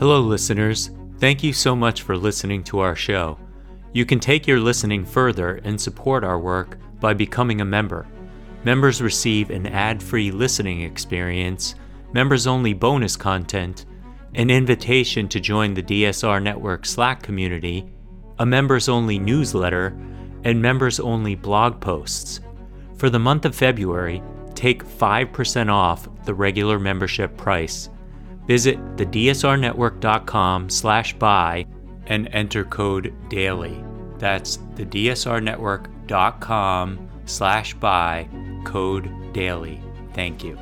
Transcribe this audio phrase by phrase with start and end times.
[0.00, 0.92] Hello, listeners.
[1.18, 3.38] Thank you so much for listening to our show.
[3.92, 8.08] You can take your listening further and support our work by becoming a member.
[8.64, 11.74] Members receive an ad free listening experience,
[12.14, 13.84] members only bonus content,
[14.36, 17.86] an invitation to join the DSR Network Slack community,
[18.38, 19.88] a members only newsletter,
[20.44, 22.40] and members only blog posts.
[22.96, 24.22] For the month of February,
[24.54, 27.90] take 5% off the regular membership price.
[28.50, 31.66] Visit thedsrnetwork.com slash buy
[32.06, 33.84] and enter code DAILY.
[34.18, 38.28] That's thedsrnetwork.com slash buy
[38.64, 39.80] code DAILY.
[40.14, 40.58] Thank you.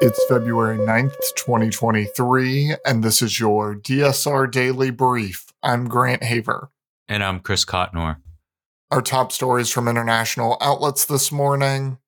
[0.00, 5.52] It's February 9th, 2023, and this is your DSR Daily Brief.
[5.62, 6.70] I'm Grant Haver.
[7.12, 8.16] And I'm Chris Cotnor.
[8.90, 11.98] Our top stories from international outlets this morning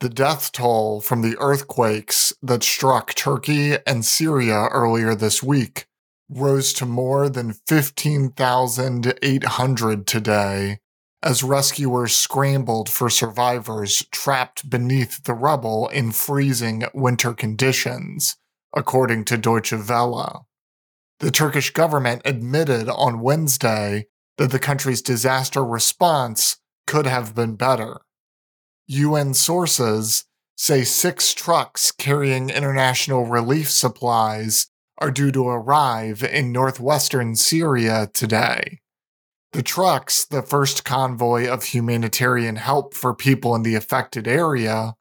[0.00, 5.86] the death toll from the earthquakes that struck Turkey and Syria earlier this week
[6.28, 10.80] rose to more than 15,800 today,
[11.22, 18.36] as rescuers scrambled for survivors trapped beneath the rubble in freezing winter conditions,
[18.74, 20.48] according to Deutsche Welle.
[21.20, 24.08] The Turkish government admitted on Wednesday
[24.40, 28.00] that the country's disaster response could have been better.
[28.86, 30.24] UN sources
[30.56, 38.80] say six trucks carrying international relief supplies are due to arrive in northwestern Syria today.
[39.52, 44.94] The trucks, the first convoy of humanitarian help for people in the affected area,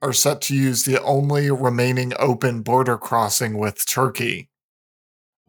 [0.00, 4.48] are set to use the only remaining open border crossing with Turkey.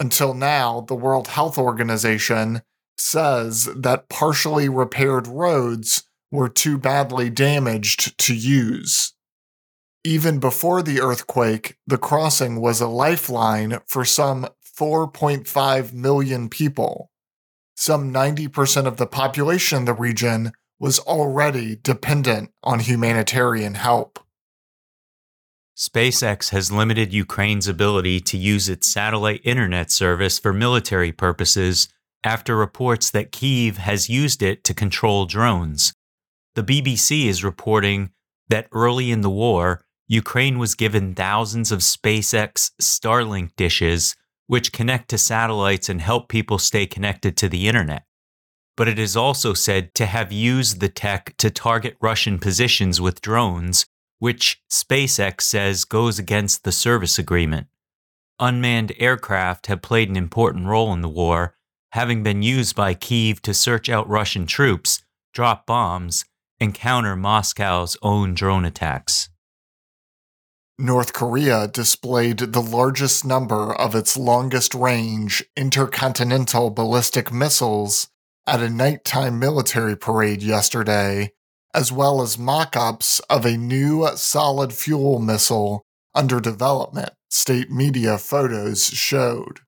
[0.01, 2.61] Until now, the World Health Organization
[2.97, 9.13] says that partially repaired roads were too badly damaged to use.
[10.03, 14.47] Even before the earthquake, the crossing was a lifeline for some
[14.77, 17.09] 4.5 million people
[17.79, 24.19] some 90% of the population in the region was already dependent on humanitarian help.
[25.77, 31.87] SpaceX has limited Ukraine's ability to use its satellite internet service for military purposes
[32.23, 35.93] after reports that Kyiv has used it to control drones.
[36.55, 38.11] The BBC is reporting
[38.49, 44.15] that early in the war, Ukraine was given thousands of SpaceX Starlink dishes
[44.47, 48.05] which connect to satellites and help people stay connected to the internet.
[48.75, 53.21] But it is also said to have used the tech to target Russian positions with
[53.21, 53.85] drones,
[54.19, 57.67] which SpaceX says goes against the service agreement.
[58.39, 61.55] Unmanned aircraft have played an important role in the war,
[61.91, 65.03] having been used by Kiev to search out Russian troops,
[65.33, 66.25] drop bombs,
[66.59, 69.29] and counter Moscow's own drone attacks.
[70.79, 78.09] North Korea displayed the largest number of its longest range intercontinental ballistic missiles
[78.45, 81.31] at a nighttime military parade yesterday,
[81.73, 85.83] as well as mock ups of a new solid fuel missile
[86.13, 89.61] under development, state media photos showed.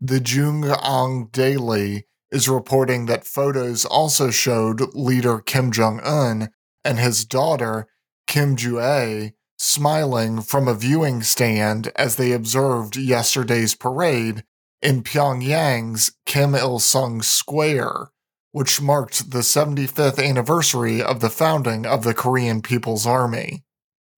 [0.00, 6.50] The JoongAng Daily is reporting that photos also showed leader Kim Jong un
[6.84, 7.88] and his daughter,
[8.26, 14.44] Kim ae smiling from a viewing stand as they observed yesterday's parade
[14.82, 18.10] in Pyongyang's Kim Il sung Square,
[18.52, 23.64] which marked the 75th anniversary of the founding of the Korean People's Army.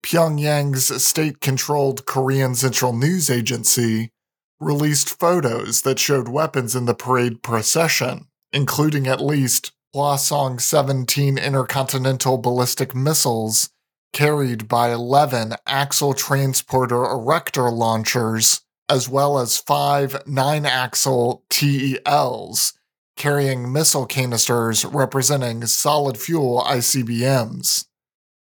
[0.03, 4.12] Pyongyang's state controlled Korean Central News Agency
[4.60, 12.38] released photos that showed weapons in the parade procession, including at least Hwasong 17 intercontinental
[12.38, 13.70] ballistic missiles
[14.12, 22.72] carried by 11 axle transporter erector launchers, as well as five nine axle TELs
[23.16, 27.87] carrying missile canisters representing solid fuel ICBMs.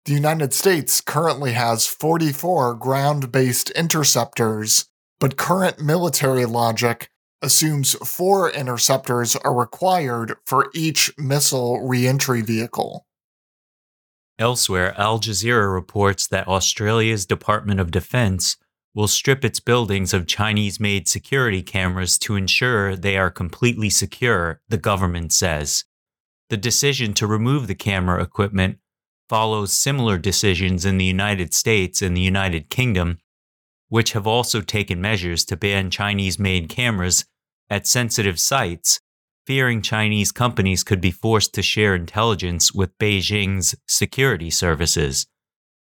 [0.04, 4.86] The United States currently has 44 ground based interceptors,
[5.20, 7.10] but current military logic
[7.42, 13.06] assumes four interceptors are required for each missile reentry vehicle.
[14.38, 18.56] Elsewhere, Al Jazeera reports that Australia's Department of Defense
[18.94, 24.60] will strip its buildings of Chinese made security cameras to ensure they are completely secure,
[24.68, 25.84] the government says.
[26.48, 28.78] The decision to remove the camera equipment
[29.28, 33.18] follows similar decisions in the United States and the United Kingdom,
[33.88, 37.24] which have also taken measures to ban Chinese made cameras
[37.70, 39.00] at sensitive sites
[39.46, 45.26] fearing Chinese companies could be forced to share intelligence with Beijing's security services.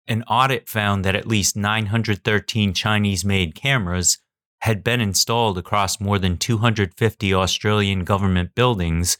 [0.07, 4.17] An audit found that at least 913 Chinese made cameras
[4.61, 9.17] had been installed across more than 250 Australian government buildings,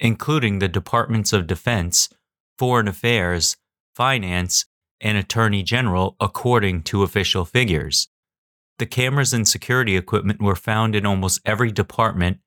[0.00, 2.08] including the Departments of Defense,
[2.58, 3.56] Foreign Affairs,
[3.94, 4.64] Finance,
[5.00, 8.08] and Attorney General, according to official figures.
[8.78, 12.38] The cameras and security equipment were found in almost every department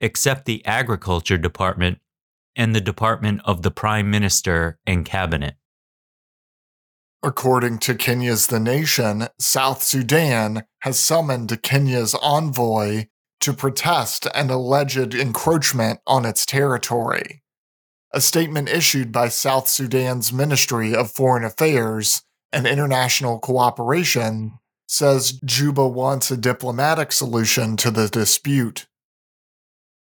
[0.00, 1.98] except the Agriculture Department
[2.56, 5.54] and the Department of the Prime Minister and Cabinet.
[7.22, 13.06] According to Kenya's The Nation, South Sudan has summoned Kenya's envoy
[13.40, 17.42] to protest an alleged encroachment on its territory.
[18.12, 22.22] A statement issued by South Sudan's Ministry of Foreign Affairs
[22.52, 24.58] and International Cooperation
[24.90, 28.88] says Juba wants a diplomatic solution to the dispute.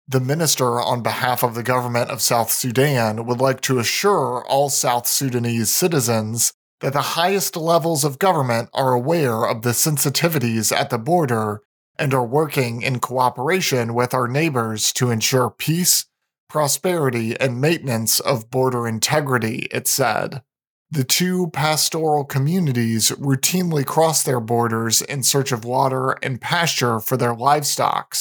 [0.07, 4.71] The minister, on behalf of the government of South Sudan, would like to assure all
[4.71, 10.91] South Sudanese citizens that the highest levels of government are aware of the sensitivities at
[10.91, 11.63] the border
[11.99, 16.07] and are working in cooperation with our neighbors to ensure peace,
[16.49, 20.43] prosperity, and maintenance of border integrity, it said.
[20.91, 27.17] The two pastoral communities routinely cross their borders in search of water and pasture for
[27.17, 28.17] their livestock.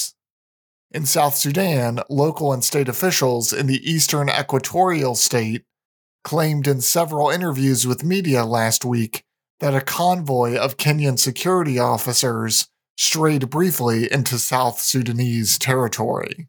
[0.92, 5.64] In South Sudan, local and state officials in the eastern equatorial state
[6.24, 9.24] claimed in several interviews with media last week
[9.60, 12.68] that a convoy of Kenyan security officers
[12.98, 16.48] strayed briefly into South Sudanese territory.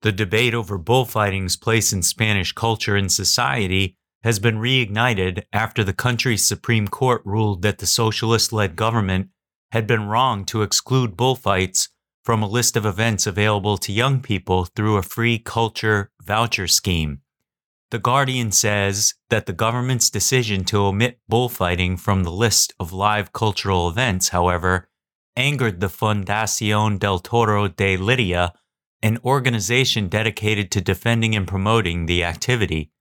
[0.00, 5.92] The debate over bullfighting's place in Spanish culture and society has been reignited after the
[5.92, 9.28] country's Supreme Court ruled that the socialist led government
[9.72, 11.88] had been wrong to exclude bullfights
[12.24, 17.20] from a list of events available to young people through a free culture voucher scheme.
[17.90, 23.32] The Guardian says that the government's decision to omit bullfighting from the list of live
[23.32, 24.88] cultural events, however,
[25.36, 28.52] angered the Fundación del Toro de Lidia,
[29.02, 32.92] an organization dedicated to defending and promoting the activity.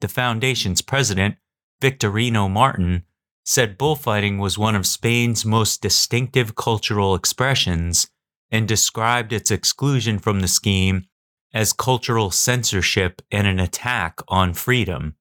[0.00, 1.36] The foundation's president,
[1.80, 3.04] Victorino Martin,
[3.44, 8.08] said bullfighting was one of Spain's most distinctive cultural expressions
[8.50, 11.06] and described its exclusion from the scheme
[11.52, 15.16] as cultural censorship and an attack on freedom.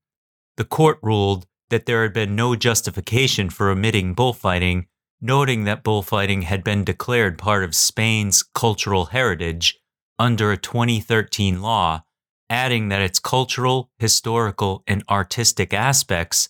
[0.58, 4.88] The court ruled that there had been no justification for omitting bullfighting,
[5.22, 9.80] noting that bullfighting had been declared part of Spain's cultural heritage
[10.18, 12.04] under a 2013 law,
[12.50, 16.50] adding that its cultural, historical, and artistic aspects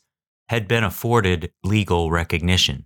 [0.50, 2.86] had been afforded legal recognition.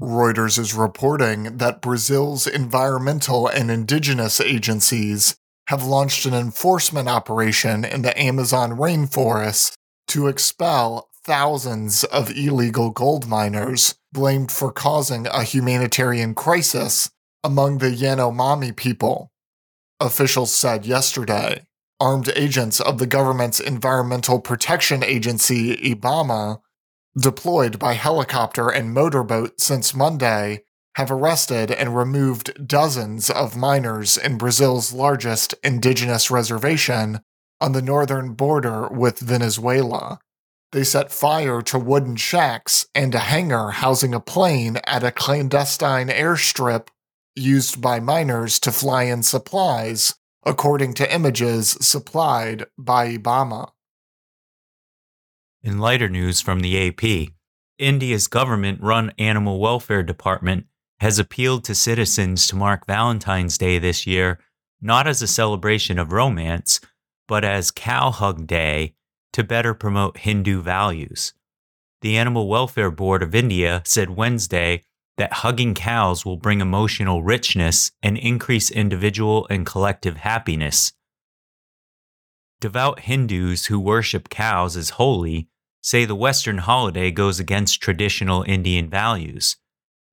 [0.00, 5.36] Reuters is reporting that Brazil's environmental and indigenous agencies
[5.66, 9.74] have launched an enforcement operation in the Amazon rainforest
[10.08, 17.10] to expel thousands of illegal gold miners blamed for causing a humanitarian crisis
[17.44, 19.30] among the Yanomami people.
[20.00, 21.66] Officials said yesterday
[22.00, 26.60] armed agents of the government's Environmental Protection Agency, IBAMA,
[27.20, 30.62] deployed by helicopter and motorboat since Monday,
[30.96, 37.20] have arrested and removed dozens of miners in Brazil's largest indigenous reservation
[37.60, 40.18] on the northern border with Venezuela.
[40.72, 46.08] They set fire to wooden shacks and a hangar housing a plane at a clandestine
[46.08, 46.88] airstrip
[47.36, 53.70] used by miners to fly in supplies, according to images supplied by Ibama.
[55.62, 57.32] In lighter news from the AP,
[57.78, 60.66] India's government run animal welfare department
[61.00, 64.38] has appealed to citizens to mark Valentine's Day this year
[64.80, 66.80] not as a celebration of romance,
[67.28, 68.94] but as Cow Hug Day
[69.32, 71.32] to better promote Hindu values.
[72.00, 74.84] The Animal Welfare Board of India said Wednesday
[75.20, 80.94] that hugging cows will bring emotional richness and increase individual and collective happiness.
[82.58, 85.46] Devout Hindus who worship cows as holy
[85.82, 89.58] say the Western holiday goes against traditional Indian values.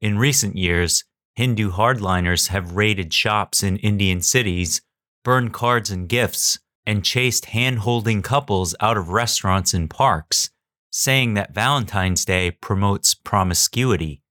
[0.02, 4.82] In recent years, Hindu hardliners have raided shops in Indian cities,
[5.24, 10.50] burned cards and gifts, and chased hand holding couples out of restaurants and parks,
[10.92, 14.22] saying that Valentine's Day promotes promiscuity.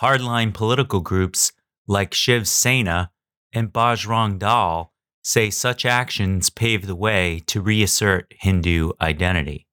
[0.00, 1.52] Hardline political groups
[1.86, 3.10] like Shiv Sena
[3.52, 4.92] and Bajrang Dal
[5.22, 9.66] say such actions pave the way to reassert Hindu identity.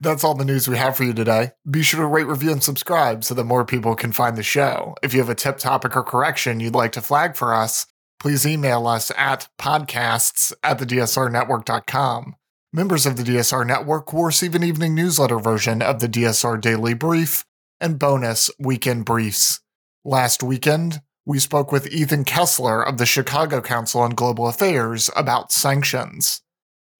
[0.00, 1.52] That's all the news we have for you today.
[1.68, 4.94] Be sure to rate, review, and subscribe so that more people can find the show.
[5.02, 7.86] If you have a tip, topic, or correction you'd like to flag for us,
[8.18, 12.34] please email us at podcasts at thedsrnetwork.com.
[12.72, 16.94] Members of the DSR Network will receive an evening newsletter version of the DSR Daily
[16.94, 17.44] Brief
[17.80, 19.60] and bonus weekend briefs.
[20.04, 25.52] Last weekend, we spoke with Ethan Kessler of the Chicago Council on Global Affairs about
[25.52, 26.42] sanctions.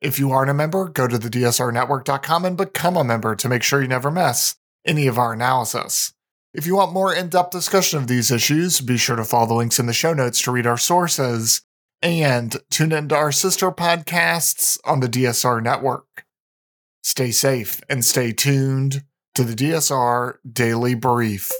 [0.00, 3.82] If you aren't a member, go to thedsrnetwork.com and become a member to make sure
[3.82, 6.12] you never miss any of our analysis.
[6.54, 9.54] If you want more in depth discussion of these issues, be sure to follow the
[9.54, 11.62] links in the show notes to read our sources
[12.00, 16.24] and tune into our sister podcasts on the DSR network.
[17.02, 19.04] Stay safe and stay tuned
[19.38, 21.52] to the DSR Daily Brief.